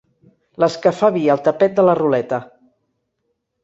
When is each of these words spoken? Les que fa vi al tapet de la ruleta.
Les 0.63 0.77
que 0.85 0.93
fa 1.03 1.11
vi 1.19 1.23
al 1.35 1.45
tapet 1.51 1.79
de 1.79 1.87
la 1.89 1.97
ruleta. 2.03 2.45